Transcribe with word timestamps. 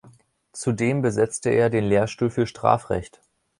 Zudem 0.51 1.03
besetzte 1.03 1.51
er 1.51 1.69
den 1.69 1.83
Lehrstuhl 1.83 2.31
für 2.31 2.47
Strafrecht. 2.47 3.21